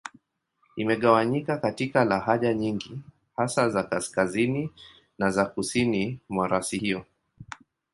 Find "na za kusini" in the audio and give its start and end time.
5.19-6.19